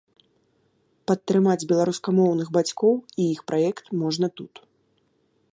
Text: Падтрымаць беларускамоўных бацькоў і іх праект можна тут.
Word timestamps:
Падтрымаць 1.11 1.67
беларускамоўных 1.73 2.47
бацькоў 2.57 2.93
і 3.17 3.29
іх 3.37 3.45
праект 3.53 3.85
можна 4.01 4.27
тут. 4.43 4.53